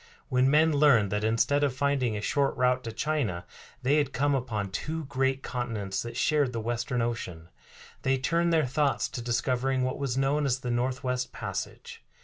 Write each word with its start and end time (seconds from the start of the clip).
When 0.29 0.49
men 0.49 0.73
learned 0.73 1.11
that 1.11 1.23
instead 1.23 1.63
of 1.63 1.75
finding 1.75 2.17
a 2.17 2.21
short 2.21 2.57
route 2.57 2.83
to 2.85 2.91
China 2.91 3.45
they 3.83 3.97
had 3.97 4.13
come 4.13 4.33
upon 4.33 4.71
two 4.71 5.05
great 5.05 5.43
continents 5.43 6.01
that 6.01 6.17
shared 6.17 6.53
the 6.53 6.59
Western 6.59 7.03
Ocean, 7.03 7.49
they 8.01 8.17
turned 8.17 8.51
their 8.51 8.65
thoughts 8.65 9.07
to 9.09 9.21
discovering 9.21 9.83
what 9.83 9.99
was 9.99 10.17
known 10.17 10.47
as 10.47 10.61
the 10.61 10.71
Northwest 10.71 11.31
Passage. 11.31 12.01